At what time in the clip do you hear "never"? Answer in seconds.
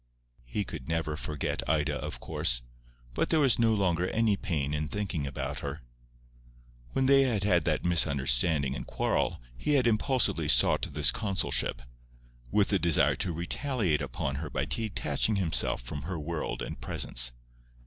0.89-1.15